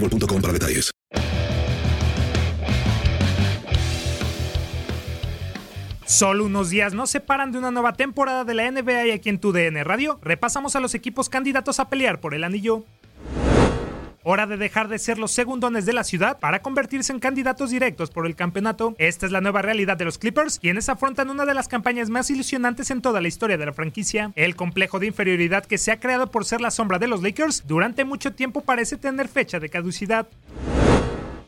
[0.00, 0.90] para detalles.
[6.06, 9.40] Solo unos días nos separan de una nueva temporada de la NBA y aquí en
[9.40, 12.84] tu DN Radio repasamos a los equipos candidatos a pelear por el anillo.
[14.28, 18.10] Hora de dejar de ser los segundones de la ciudad para convertirse en candidatos directos
[18.10, 18.96] por el campeonato.
[18.98, 22.28] Esta es la nueva realidad de los Clippers, quienes afrontan una de las campañas más
[22.28, 24.32] ilusionantes en toda la historia de la franquicia.
[24.34, 27.68] El complejo de inferioridad que se ha creado por ser la sombra de los Lakers
[27.68, 30.26] durante mucho tiempo parece tener fecha de caducidad.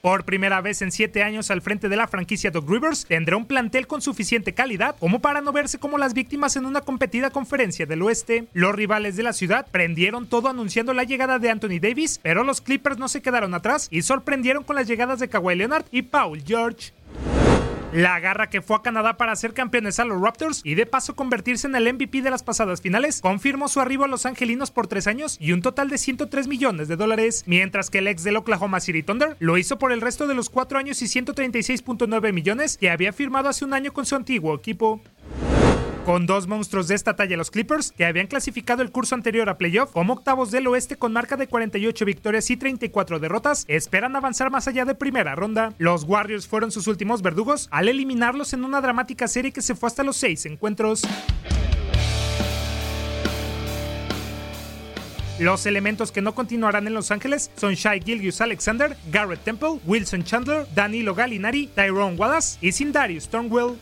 [0.00, 3.46] Por primera vez en siete años al frente de la franquicia Doc Rivers, tendrá un
[3.46, 7.86] plantel con suficiente calidad como para no verse como las víctimas en una competida conferencia
[7.86, 8.46] del oeste.
[8.52, 12.60] Los rivales de la ciudad prendieron todo anunciando la llegada de Anthony Davis, pero los
[12.60, 16.42] Clippers no se quedaron atrás y sorprendieron con las llegadas de Kawhi Leonard y Paul
[16.46, 16.92] George.
[17.92, 21.16] La garra que fue a Canadá para ser campeones a los Raptors y de paso
[21.16, 24.86] convertirse en el MVP de las pasadas finales, confirmó su arribo a los angelinos por
[24.88, 28.36] tres años y un total de 103 millones de dólares, mientras que el ex del
[28.36, 32.76] Oklahoma City Thunder lo hizo por el resto de los cuatro años y 136.9 millones
[32.76, 35.00] que había firmado hace un año con su antiguo equipo.
[36.08, 39.58] Con dos monstruos de esta talla los Clippers, que habían clasificado el curso anterior a
[39.58, 44.50] playoff como octavos del oeste con marca de 48 victorias y 34 derrotas, esperan avanzar
[44.50, 45.74] más allá de primera ronda.
[45.76, 49.86] Los Warriors fueron sus últimos verdugos al eliminarlos en una dramática serie que se fue
[49.86, 51.02] hasta los seis encuentros.
[55.38, 60.24] Los elementos que no continuarán en Los Ángeles son Shai Gilgius Alexander, Garrett Temple, Wilson
[60.24, 63.76] Chandler, Danilo Gallinari, Tyrone Wallace y Sindarius Stormwell.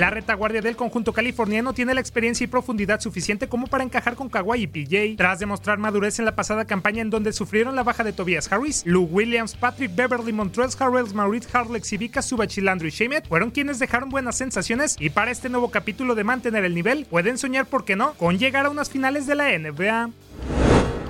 [0.00, 4.30] La retaguardia del conjunto californiano tiene la experiencia y profundidad suficiente como para encajar con
[4.30, 5.18] Kawhi y PJ.
[5.18, 8.82] Tras demostrar madurez en la pasada campaña en donde sufrieron la baja de Tobias Harris,
[8.86, 13.78] Lou Williams, Patrick Beverly, Montrezl Harrell, Maurice Harlex y Vika Subach y Shamet fueron quienes
[13.78, 17.84] dejaron buenas sensaciones y para este nuevo capítulo de mantener el nivel pueden soñar, ¿por
[17.84, 20.08] qué no?, con llegar a unas finales de la NBA.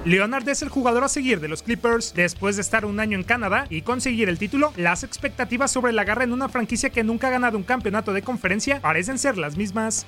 [0.05, 2.15] Leonard es el jugador a seguir de los Clippers.
[2.15, 6.05] Después de estar un año en Canadá y conseguir el título, las expectativas sobre la
[6.05, 9.59] garra en una franquicia que nunca ha ganado un campeonato de conferencia parecen ser las
[9.59, 10.06] mismas.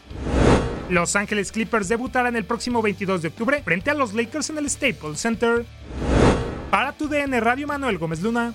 [0.89, 4.71] Los Ángeles Clippers debutarán el próximo 22 de octubre frente a los Lakers en el
[4.71, 5.67] Staples Center.
[6.71, 8.55] Para tu DN Radio Manuel Gómez Luna.